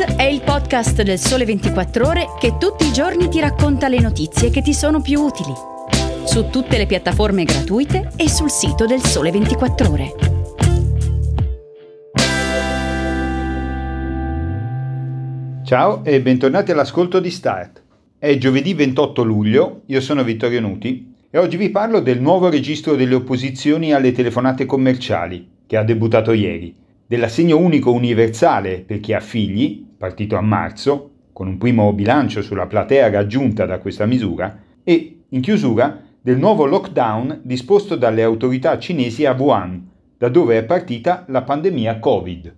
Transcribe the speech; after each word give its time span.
È 0.00 0.22
il 0.22 0.40
podcast 0.40 1.02
del 1.02 1.18
Sole 1.18 1.44
24 1.44 2.06
Ore 2.06 2.26
che 2.40 2.56
tutti 2.58 2.86
i 2.86 2.90
giorni 2.92 3.28
ti 3.28 3.38
racconta 3.38 3.86
le 3.86 4.00
notizie 4.00 4.48
che 4.48 4.62
ti 4.62 4.72
sono 4.72 5.02
più 5.02 5.20
utili. 5.20 5.52
Su 6.24 6.48
tutte 6.48 6.78
le 6.78 6.86
piattaforme 6.86 7.44
gratuite 7.44 8.10
e 8.16 8.26
sul 8.30 8.50
sito 8.50 8.86
del 8.86 9.02
Sole 9.02 9.30
24 9.30 9.90
Ore. 9.90 10.12
Ciao 15.66 16.02
e 16.02 16.22
bentornati 16.22 16.70
all'ascolto 16.70 17.20
di 17.20 17.30
Start. 17.30 17.82
È 18.16 18.38
giovedì 18.38 18.72
28 18.72 19.22
luglio, 19.22 19.82
io 19.84 20.00
sono 20.00 20.24
Vittorio 20.24 20.62
Nuti 20.62 21.12
e 21.28 21.36
oggi 21.36 21.58
vi 21.58 21.68
parlo 21.68 22.00
del 22.00 22.22
nuovo 22.22 22.48
registro 22.48 22.94
delle 22.94 23.16
opposizioni 23.16 23.92
alle 23.92 24.12
telefonate 24.12 24.64
commerciali 24.64 25.46
che 25.66 25.76
ha 25.76 25.84
debuttato 25.84 26.32
ieri 26.32 26.88
dell'assegno 27.10 27.58
unico 27.58 27.90
universale 27.90 28.84
per 28.86 29.00
chi 29.00 29.12
ha 29.12 29.18
figli, 29.18 29.84
partito 29.98 30.36
a 30.36 30.40
marzo, 30.40 31.10
con 31.32 31.48
un 31.48 31.58
primo 31.58 31.92
bilancio 31.92 32.40
sulla 32.40 32.68
platea 32.68 33.10
raggiunta 33.10 33.66
da 33.66 33.80
questa 33.80 34.06
misura, 34.06 34.56
e, 34.84 35.22
in 35.28 35.40
chiusura, 35.40 36.02
del 36.20 36.38
nuovo 36.38 36.66
lockdown 36.66 37.40
disposto 37.42 37.96
dalle 37.96 38.22
autorità 38.22 38.78
cinesi 38.78 39.26
a 39.26 39.32
Wuhan, 39.32 39.90
da 40.16 40.28
dove 40.28 40.56
è 40.56 40.62
partita 40.62 41.24
la 41.26 41.42
pandemia 41.42 41.98
Covid. 41.98 42.56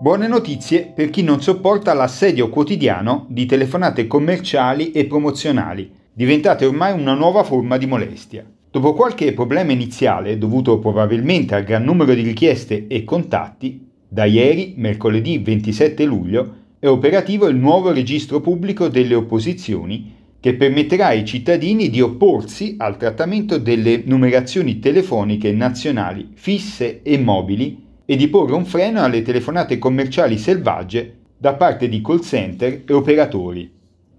Buone 0.00 0.26
notizie 0.26 0.92
per 0.92 1.10
chi 1.10 1.22
non 1.22 1.40
sopporta 1.40 1.92
l'assedio 1.92 2.48
quotidiano 2.48 3.24
di 3.28 3.46
telefonate 3.46 4.08
commerciali 4.08 4.90
e 4.90 5.06
promozionali, 5.06 5.92
diventate 6.12 6.66
ormai 6.66 6.98
una 6.98 7.14
nuova 7.14 7.44
forma 7.44 7.76
di 7.76 7.86
molestia. 7.86 8.44
Dopo 8.70 8.92
qualche 8.92 9.32
problema 9.32 9.72
iniziale, 9.72 10.36
dovuto 10.36 10.78
probabilmente 10.78 11.54
al 11.54 11.64
gran 11.64 11.84
numero 11.84 12.12
di 12.12 12.20
richieste 12.20 12.86
e 12.86 13.02
contatti, 13.02 13.86
da 14.06 14.26
ieri, 14.26 14.74
mercoledì 14.76 15.38
27 15.38 16.04
luglio, 16.04 16.54
è 16.78 16.86
operativo 16.86 17.48
il 17.48 17.56
nuovo 17.56 17.92
registro 17.92 18.40
pubblico 18.40 18.88
delle 18.88 19.14
opposizioni 19.14 20.14
che 20.38 20.54
permetterà 20.54 21.06
ai 21.06 21.24
cittadini 21.24 21.88
di 21.88 22.02
opporsi 22.02 22.74
al 22.78 22.98
trattamento 22.98 23.56
delle 23.56 24.02
numerazioni 24.04 24.78
telefoniche 24.78 25.50
nazionali 25.50 26.28
fisse 26.34 27.00
e 27.02 27.18
mobili 27.18 27.84
e 28.04 28.16
di 28.16 28.28
porre 28.28 28.54
un 28.54 28.66
freno 28.66 29.02
alle 29.02 29.22
telefonate 29.22 29.78
commerciali 29.78 30.36
selvagge 30.36 31.16
da 31.38 31.54
parte 31.54 31.88
di 31.88 32.02
call 32.02 32.20
center 32.20 32.82
e 32.86 32.92
operatori. 32.92 33.70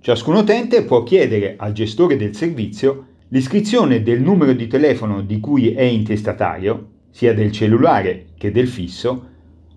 Ciascun 0.02 0.36
utente 0.36 0.84
può 0.84 1.04
chiedere 1.04 1.54
al 1.58 1.72
gestore 1.72 2.18
del 2.18 2.36
servizio 2.36 3.06
L'iscrizione 3.32 4.02
del 4.02 4.24
numero 4.24 4.54
di 4.54 4.66
telefono 4.66 5.22
di 5.22 5.40
cui 5.40 5.72
è 5.74 5.84
intestatario, 5.84 6.88
sia 7.12 7.32
del 7.36 7.52
cellulare 7.52 8.30
che 8.36 8.52
del 8.52 8.68
fisso, 8.68 9.28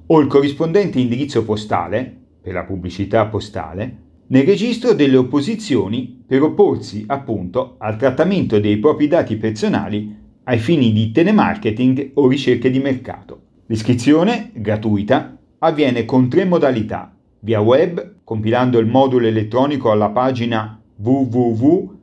o 0.06 0.20
il 0.20 0.26
corrispondente 0.26 0.98
indirizzo 0.98 1.44
postale, 1.44 2.16
per 2.40 2.54
la 2.54 2.64
pubblicità 2.64 3.26
postale, 3.26 3.96
nel 4.28 4.46
registro 4.46 4.94
delle 4.94 5.18
opposizioni 5.18 6.24
per 6.26 6.40
opporsi 6.40 7.04
appunto 7.06 7.74
al 7.76 7.98
trattamento 7.98 8.58
dei 8.58 8.78
propri 8.78 9.06
dati 9.06 9.36
personali 9.36 10.16
ai 10.44 10.58
fini 10.58 10.90
di 10.90 11.10
telemarketing 11.10 12.12
o 12.14 12.28
ricerche 12.28 12.70
di 12.70 12.78
mercato. 12.78 13.40
L'iscrizione, 13.66 14.50
gratuita, 14.54 15.36
avviene 15.58 16.06
con 16.06 16.30
tre 16.30 16.46
modalità, 16.46 17.14
via 17.40 17.60
web, 17.60 18.14
compilando 18.24 18.78
il 18.78 18.86
modulo 18.86 19.26
elettronico 19.26 19.90
alla 19.90 20.08
pagina 20.08 20.80
www 20.96 22.00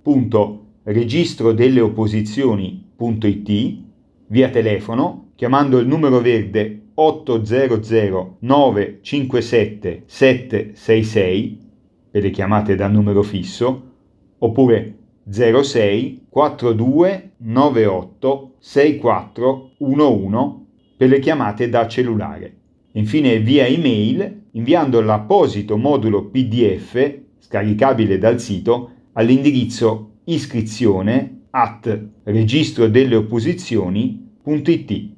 registro 0.83 1.51
delle 1.53 1.81
opposizioni.it, 1.81 3.77
via 4.27 4.49
telefono, 4.49 5.31
chiamando 5.35 5.79
il 5.79 5.87
numero 5.87 6.19
verde 6.19 6.81
800 6.93 8.37
957 8.39 10.03
766 10.05 11.59
per 12.11 12.23
le 12.23 12.29
chiamate 12.29 12.75
da 12.75 12.87
numero 12.87 13.23
fisso, 13.23 13.83
oppure 14.39 14.95
06 15.29 16.25
42 16.29 17.31
98 17.37 18.55
64 18.59 19.71
11 19.77 20.55
per 20.97 21.09
le 21.09 21.19
chiamate 21.19 21.69
da 21.69 21.87
cellulare. 21.87 22.55
Infine 22.93 23.39
via 23.39 23.65
email 23.65 24.47
inviando 24.51 24.99
l'apposito 25.01 25.77
modulo 25.77 26.25
PDF 26.25 27.19
scaricabile 27.37 28.17
dal 28.17 28.39
sito 28.39 28.91
all'indirizzo 29.13 30.08
iscrizione 30.33 31.45
at 31.51 31.99
registro 32.23 32.87
delle 32.87 33.15
opposizioni.it. 33.15 35.09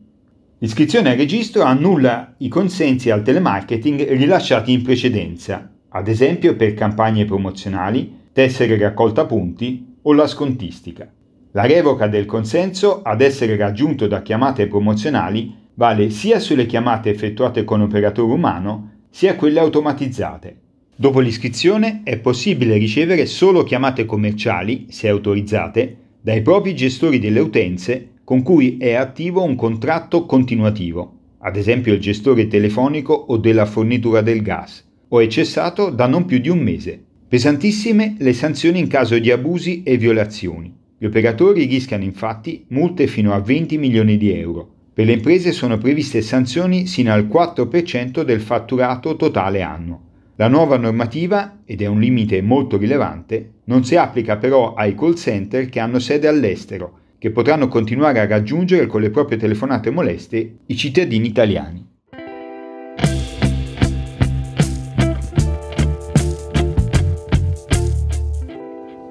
L'iscrizione 0.59 1.09
al 1.09 1.17
registro 1.17 1.63
annulla 1.63 2.35
i 2.38 2.47
consensi 2.47 3.09
al 3.09 3.23
telemarketing 3.23 4.07
rilasciati 4.11 4.72
in 4.72 4.83
precedenza, 4.83 5.69
ad 5.89 6.07
esempio 6.07 6.55
per 6.55 6.73
campagne 6.73 7.25
promozionali, 7.25 8.19
tessere 8.31 8.77
raccolta 8.77 9.25
punti 9.25 9.97
o 10.03 10.13
la 10.13 10.27
scontistica. 10.27 11.11
La 11.51 11.66
revoca 11.66 12.07
del 12.07 12.25
consenso 12.25 13.01
ad 13.01 13.19
essere 13.19 13.57
raggiunto 13.57 14.07
da 14.07 14.22
chiamate 14.22 14.67
promozionali 14.67 15.53
vale 15.73 16.09
sia 16.09 16.39
sulle 16.39 16.66
chiamate 16.66 17.09
effettuate 17.09 17.66
con 17.66 17.81
operatore 17.81 18.31
umano 18.31 18.91
sia 19.09 19.35
quelle 19.35 19.59
automatizzate. 19.59 20.60
Dopo 21.01 21.19
l'iscrizione 21.19 22.01
è 22.03 22.19
possibile 22.19 22.78
ricevere 22.78 23.25
solo 23.25 23.63
chiamate 23.63 24.06
commerciali, 24.06 24.85
se 24.89 25.07
autorizzate, 25.07 25.95
dai 26.22 26.44
propri 26.44 26.75
gestori 26.75 27.17
delle 27.17 27.39
utenze 27.39 28.09
con 28.23 28.44
cui 28.44 28.78
è 28.78 28.94
attivo 28.94 29.41
un 29.41 29.56
contratto 29.56 30.28
continuativo, 30.28 31.38
ad 31.40 31.56
esempio 31.56 31.91
il 31.91 32.00
gestore 32.00 32.45
telefonico 32.45 33.13
o 33.13 33.38
della 33.38 33.66
fornitura 33.66 34.22
del 34.22 34.44
gas, 34.44 34.88
o 35.07 35.19
è 35.19 35.25
cessato 35.25 35.90
da 35.90 36.06
non 36.06 36.25
più 36.25 36.38
di 36.38 36.50
un 36.50 36.59
mese. 36.59 37.03
Pesantissime 37.28 38.17
le 38.19 38.34
sanzioni 38.34 38.78
in 38.78 38.88
caso 38.88 39.17
di 39.17 39.31
abusi 39.31 39.81
e 39.81 39.97
violazioni. 39.97 40.72
Gli 41.00 41.06
operatori 41.06 41.66
rischiano 41.66 42.03
infatti 42.03 42.66
multe 42.67 43.07
fino 43.07 43.34
a 43.34 43.40
20 43.40 43.75
milioni 43.79 44.17
di 44.17 44.31
euro. 44.38 44.69
Per 44.94 45.07
le 45.07 45.13
imprese 45.13 45.51
sono 45.51 45.79
previste 45.79 46.22
sanzioni 46.22 46.85
sino 46.85 47.11
al 47.11 47.25
4% 47.25 48.22
del 48.22 48.40
fatturato 48.40 49.16
totale 49.16 49.63
annuo. 49.63 50.09
La 50.35 50.47
nuova 50.47 50.77
normativa, 50.77 51.59
ed 51.65 51.81
è 51.81 51.87
un 51.87 51.99
limite 51.99 52.41
molto 52.41 52.77
rilevante, 52.77 53.55
non 53.65 53.83
si 53.83 53.97
applica 53.97 54.37
però 54.37 54.73
ai 54.73 54.95
call 54.95 55.15
center 55.15 55.67
che 55.67 55.79
hanno 55.79 55.99
sede 55.99 56.27
all'estero, 56.27 56.99
che 57.19 57.31
potranno 57.31 57.67
continuare 57.67 58.19
a 58.19 58.27
raggiungere 58.27 58.87
con 58.87 59.01
le 59.01 59.09
proprie 59.09 59.37
telefonate 59.37 59.91
moleste 59.91 60.59
i 60.65 60.75
cittadini 60.77 61.27
italiani. 61.27 61.89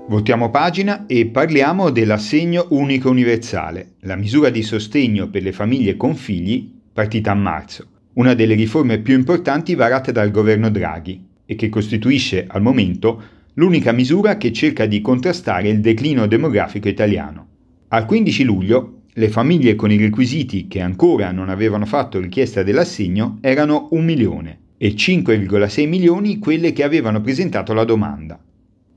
Voltiamo 0.08 0.50
pagina 0.50 1.04
e 1.06 1.26
parliamo 1.26 1.90
dell'assegno 1.90 2.66
unico 2.70 3.10
universale, 3.10 3.92
la 4.00 4.16
misura 4.16 4.48
di 4.48 4.62
sostegno 4.62 5.28
per 5.28 5.42
le 5.42 5.52
famiglie 5.52 5.96
con 5.96 6.16
figli 6.16 6.78
partita 6.92 7.30
a 7.30 7.34
marzo 7.34 7.86
una 8.20 8.34
delle 8.34 8.54
riforme 8.54 8.98
più 8.98 9.14
importanti 9.14 9.74
varate 9.74 10.12
dal 10.12 10.30
governo 10.30 10.68
Draghi 10.68 11.24
e 11.46 11.54
che 11.54 11.70
costituisce 11.70 12.44
al 12.46 12.60
momento 12.60 13.22
l'unica 13.54 13.92
misura 13.92 14.36
che 14.36 14.52
cerca 14.52 14.84
di 14.84 15.00
contrastare 15.00 15.70
il 15.70 15.80
declino 15.80 16.26
demografico 16.26 16.86
italiano. 16.86 17.46
Al 17.88 18.04
15 18.04 18.44
luglio 18.44 19.00
le 19.14 19.28
famiglie 19.30 19.74
con 19.74 19.90
i 19.90 19.96
requisiti 19.96 20.68
che 20.68 20.82
ancora 20.82 21.32
non 21.32 21.48
avevano 21.48 21.86
fatto 21.86 22.20
richiesta 22.20 22.62
dell'assegno 22.62 23.38
erano 23.40 23.88
un 23.92 24.04
milione 24.04 24.58
e 24.76 24.90
5,6 24.90 25.88
milioni 25.88 26.38
quelle 26.38 26.74
che 26.74 26.82
avevano 26.82 27.22
presentato 27.22 27.72
la 27.72 27.84
domanda. 27.84 28.38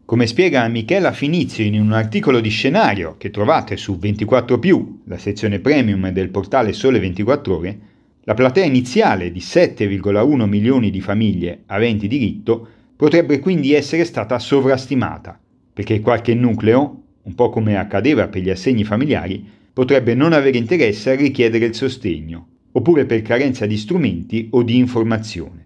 Come 0.03 0.27
spiega 0.27 0.67
Michela 0.67 1.13
Finizio 1.13 1.63
in 1.63 1.79
un 1.79 1.93
articolo 1.93 2.41
di 2.41 2.49
scenario 2.49 3.15
che 3.17 3.29
trovate 3.29 3.77
su 3.77 3.97
24 3.97 4.59
la 5.05 5.17
sezione 5.17 5.59
premium 5.59 6.09
del 6.09 6.29
portale 6.29 6.73
Sole 6.73 6.99
24 6.99 7.55
ore, 7.55 7.79
la 8.25 8.33
platea 8.33 8.63
iniziale 8.63 9.31
di 9.31 9.39
7,1 9.39 10.47
milioni 10.47 10.89
di 10.89 11.01
famiglie 11.01 11.63
aventi 11.65 12.07
diritto 12.07 12.67
potrebbe 12.95 13.39
quindi 13.39 13.73
essere 13.73 14.05
stata 14.05 14.39
sovrastimata, 14.39 15.37
perché 15.73 15.99
qualche 15.99 16.33
nucleo, 16.33 17.01
un 17.23 17.35
po' 17.35 17.49
come 17.49 17.77
accadeva 17.77 18.29
per 18.29 18.41
gli 18.41 18.49
assegni 18.49 18.85
familiari, 18.85 19.45
potrebbe 19.73 20.13
non 20.13 20.31
avere 20.31 20.57
interesse 20.57 21.11
a 21.11 21.15
richiedere 21.15 21.65
il 21.65 21.75
sostegno, 21.75 22.47
oppure 22.71 23.05
per 23.05 23.21
carenza 23.23 23.65
di 23.65 23.75
strumenti 23.75 24.47
o 24.51 24.63
di 24.63 24.77
informazione. 24.77 25.65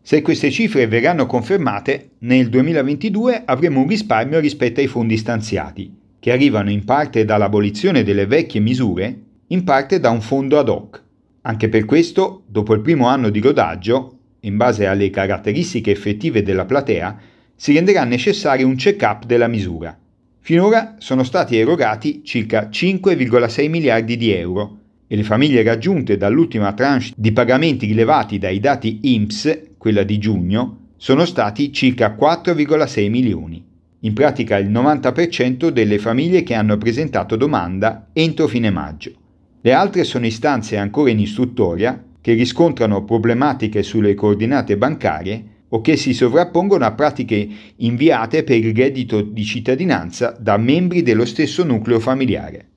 Se 0.00 0.22
queste 0.22 0.52
cifre 0.52 0.86
verranno 0.86 1.26
confermate, 1.26 2.10
nel 2.18 2.48
2022 2.50 3.42
avremo 3.44 3.80
un 3.80 3.88
risparmio 3.88 4.38
rispetto 4.38 4.78
ai 4.78 4.86
fondi 4.86 5.16
stanziati, 5.16 5.92
che 6.20 6.30
arrivano 6.30 6.70
in 6.70 6.84
parte 6.84 7.24
dall'abolizione 7.24 8.04
delle 8.04 8.26
vecchie 8.26 8.60
misure, 8.60 9.18
in 9.48 9.64
parte 9.64 9.98
da 9.98 10.10
un 10.10 10.20
fondo 10.20 10.58
ad 10.58 10.68
hoc, 10.68 11.08
anche 11.42 11.68
per 11.68 11.84
questo, 11.84 12.42
dopo 12.46 12.74
il 12.74 12.80
primo 12.80 13.06
anno 13.06 13.30
di 13.30 13.40
rodaggio, 13.40 14.18
in 14.40 14.56
base 14.56 14.86
alle 14.86 15.10
caratteristiche 15.10 15.90
effettive 15.90 16.42
della 16.42 16.64
platea, 16.64 17.18
si 17.54 17.72
renderà 17.72 18.04
necessario 18.04 18.66
un 18.66 18.76
check-up 18.76 19.24
della 19.24 19.48
misura. 19.48 19.96
Finora 20.40 20.96
sono 20.98 21.22
stati 21.22 21.56
erogati 21.56 22.22
circa 22.24 22.68
5,6 22.70 23.68
miliardi 23.68 24.16
di 24.16 24.30
euro, 24.32 24.78
e 25.06 25.16
le 25.16 25.24
famiglie 25.24 25.62
raggiunte 25.62 26.16
dall'ultima 26.16 26.72
tranche 26.72 27.12
di 27.16 27.32
pagamenti 27.32 27.86
rilevati 27.86 28.38
dai 28.38 28.60
dati 28.60 29.00
IMSS, 29.02 29.60
quella 29.76 30.04
di 30.04 30.18
giugno, 30.18 30.78
sono 30.96 31.24
stati 31.24 31.72
circa 31.72 32.14
4,6 32.14 33.10
milioni. 33.10 33.64
In 34.00 34.12
pratica 34.12 34.56
il 34.56 34.70
90% 34.70 35.68
delle 35.68 35.98
famiglie 35.98 36.42
che 36.42 36.54
hanno 36.54 36.78
presentato 36.78 37.36
domanda 37.36 38.08
entro 38.12 38.46
fine 38.46 38.70
maggio. 38.70 39.12
Le 39.62 39.72
altre 39.74 40.04
sono 40.04 40.24
istanze 40.24 40.78
ancora 40.78 41.10
in 41.10 41.18
istruttoria 41.18 42.02
che 42.22 42.32
riscontrano 42.32 43.04
problematiche 43.04 43.82
sulle 43.82 44.14
coordinate 44.14 44.78
bancarie 44.78 45.44
o 45.68 45.82
che 45.82 45.96
si 45.96 46.14
sovrappongono 46.14 46.86
a 46.86 46.92
pratiche 46.92 47.46
inviate 47.76 48.42
per 48.42 48.56
il 48.56 48.74
reddito 48.74 49.20
di 49.20 49.44
cittadinanza 49.44 50.34
da 50.38 50.56
membri 50.56 51.02
dello 51.02 51.26
stesso 51.26 51.62
nucleo 51.62 52.00
familiare. 52.00 52.68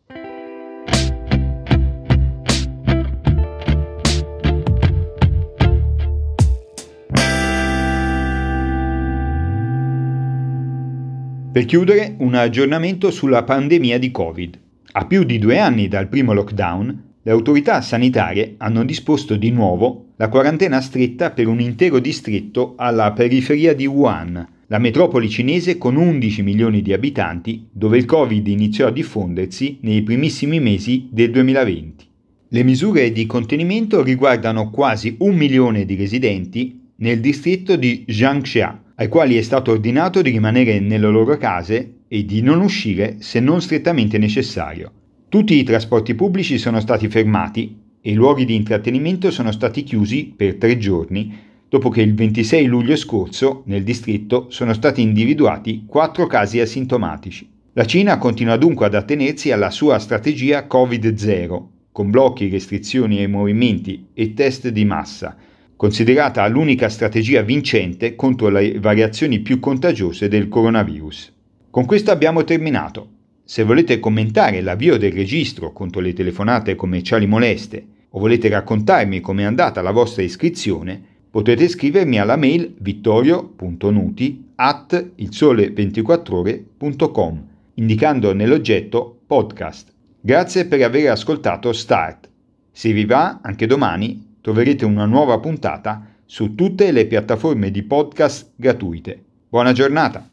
Per 11.54 11.66
chiudere, 11.66 12.16
un 12.18 12.34
aggiornamento 12.34 13.10
sulla 13.10 13.44
pandemia 13.44 13.98
di 13.98 14.12
Covid. 14.12 14.63
A 14.96 15.06
più 15.06 15.24
di 15.24 15.40
due 15.40 15.58
anni 15.58 15.88
dal 15.88 16.08
primo 16.08 16.34
lockdown, 16.34 17.04
le 17.24 17.32
autorità 17.32 17.82
sanitarie 17.82 18.54
hanno 18.58 18.84
disposto 18.84 19.36
di 19.36 19.50
nuovo 19.50 20.10
la 20.18 20.30
quarantena 20.30 20.82
stretta 20.82 21.32
per 21.32 21.48
un 21.48 21.60
intero 21.60 21.98
distretto 21.98 22.76
alla 22.78 23.12
periferia 23.12 23.74
di 23.74 23.88
Wuhan, 23.88 24.48
la 24.68 24.78
metropoli 24.78 25.30
cinese 25.30 25.80
con 25.80 25.96
11 25.96 26.44
milioni 26.44 26.84
di 26.84 26.94
abitanti, 26.94 27.68
dove 27.72 27.98
il 27.98 28.06
Covid 28.06 28.46
iniziò 28.46 28.86
a 28.86 28.92
diffondersi 28.92 29.80
nei 29.82 30.04
primissimi 30.04 30.60
mesi 30.60 31.08
del 31.10 31.32
2020. 31.32 32.06
Le 32.50 32.64
misure 32.64 33.12
di 33.12 33.26
contenimento 33.26 34.04
riguardano 34.04 34.70
quasi 34.70 35.16
un 35.22 35.36
milione 35.36 35.86
di 35.86 35.96
residenti 35.96 36.92
nel 36.98 37.20
distretto 37.20 37.76
di 37.78 38.04
Jiangxia, 38.06 38.80
ai 38.94 39.08
quali 39.08 39.38
è 39.38 39.42
stato 39.42 39.72
ordinato 39.72 40.22
di 40.22 40.30
rimanere 40.30 40.80
nelle 40.80 41.08
loro 41.08 41.36
case 41.38 42.02
e 42.14 42.26
di 42.26 42.44
non 42.44 42.62
uscire 42.62 43.16
se 43.22 43.40
non 43.40 43.60
strettamente 43.60 44.20
necessario. 44.20 44.92
Tutti 45.30 45.56
i 45.56 45.64
trasporti 45.64 46.14
pubblici 46.14 46.60
sono 46.60 46.80
stati 46.80 47.08
fermati 47.08 47.76
e 48.00 48.12
i 48.12 48.14
luoghi 48.14 48.46
di 48.46 48.54
intrattenimento 48.54 49.32
sono 49.32 49.52
stati 49.52 49.82
chiusi 49.82 50.32
per 50.38 50.58
tre 50.58 50.78
giorni 50.78 51.36
dopo 51.68 51.90
che 51.90 52.04
il 52.04 52.14
26 52.14 52.68
luglio 52.68 52.96
scorso 52.98 53.64
nel 53.66 53.82
distretto 53.82 54.52
sono 54.52 54.74
stati 54.74 55.02
individuati 55.02 55.86
quattro 55.88 56.28
casi 56.28 56.60
asintomatici. 56.60 57.50
La 57.74 57.86
Cina 57.86 58.20
continua 58.20 58.58
dunque 58.58 58.86
ad 58.86 58.94
attenersi 58.94 59.52
alla 59.52 59.72
sua 59.72 59.98
strategia 59.98 60.68
Covid-0, 60.70 61.64
con 61.92 62.12
blocchi, 62.12 62.48
restrizioni 62.48 63.22
ai 63.22 63.28
movimenti 63.28 64.10
e 64.14 64.36
test 64.36 64.68
di 64.68 64.86
massa, 64.86 65.36
considerata 65.76 66.48
l'unica 66.48 66.90
strategia 66.90 67.42
vincente 67.42 68.14
contro 68.14 68.50
le 68.50 68.78
variazioni 68.80 69.40
più 69.40 69.60
contagiose 69.60 70.28
del 70.28 70.48
coronavirus. 70.48 71.33
Con 71.74 71.86
questo 71.86 72.12
abbiamo 72.12 72.44
terminato. 72.44 73.08
Se 73.44 73.64
volete 73.64 74.00
commentare 74.00 74.62
l'avvio 74.62 74.96
del 74.98 75.12
registro 75.12 75.74
contro 75.74 76.02
le 76.02 76.14
telefonate 76.14 76.76
commerciali 76.76 77.26
moleste 77.26 77.84
o 78.10 78.20
volete 78.20 78.48
raccontarmi 78.48 79.20
com'è 79.22 79.42
andata 79.42 79.82
la 79.82 79.90
vostra 79.90 80.22
iscrizione, 80.22 81.02
potete 81.32 81.68
scrivermi 81.68 82.20
alla 82.20 82.36
mail 82.36 82.76
vittorio.nuti 82.78 84.52
at 84.54 85.14
ilsole24ore.com 85.18 87.48
indicando 87.74 88.36
nell'oggetto 88.36 89.22
podcast. 89.26 89.92
Grazie 90.22 90.68
per 90.68 90.84
aver 90.84 91.10
ascoltato 91.10 91.74
Start. 91.74 92.30
Se 92.72 92.92
vi 92.92 93.06
va, 93.06 93.40
anche 93.42 93.66
domani 93.66 94.36
troverete 94.42 94.86
una 94.86 95.06
nuova 95.06 95.40
puntata 95.40 96.06
su 96.24 96.54
tutte 96.54 96.92
le 96.92 97.08
piattaforme 97.08 97.72
di 97.72 97.82
podcast 97.82 98.52
gratuite. 98.58 99.24
Buona 99.50 99.72
giornata! 99.72 100.33